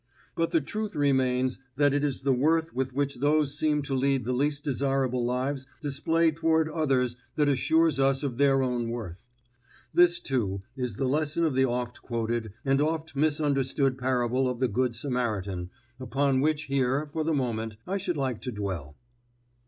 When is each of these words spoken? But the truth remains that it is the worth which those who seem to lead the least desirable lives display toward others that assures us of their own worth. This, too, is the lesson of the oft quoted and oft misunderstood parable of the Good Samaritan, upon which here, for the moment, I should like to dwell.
But 0.33 0.49
the 0.49 0.61
truth 0.61 0.95
remains 0.95 1.59
that 1.75 1.93
it 1.93 2.03
is 2.03 2.23
the 2.23 2.33
worth 2.33 2.73
which 2.73 3.19
those 3.19 3.51
who 3.51 3.55
seem 3.55 3.81
to 3.83 3.93
lead 3.93 4.25
the 4.25 4.33
least 4.33 4.63
desirable 4.63 5.23
lives 5.23 5.67
display 5.79 6.31
toward 6.31 6.67
others 6.67 7.15
that 7.35 7.47
assures 7.47 7.99
us 7.99 8.23
of 8.23 8.39
their 8.39 8.63
own 8.63 8.89
worth. 8.89 9.27
This, 9.93 10.19
too, 10.19 10.63
is 10.75 10.95
the 10.95 11.05
lesson 11.07 11.43
of 11.45 11.53
the 11.53 11.65
oft 11.65 12.01
quoted 12.01 12.51
and 12.65 12.81
oft 12.81 13.15
misunderstood 13.15 13.99
parable 13.99 14.49
of 14.49 14.59
the 14.59 14.67
Good 14.67 14.95
Samaritan, 14.95 15.69
upon 15.99 16.41
which 16.41 16.63
here, 16.63 17.05
for 17.13 17.23
the 17.23 17.35
moment, 17.35 17.75
I 17.85 17.97
should 17.99 18.17
like 18.17 18.41
to 18.41 18.51
dwell. 18.51 18.95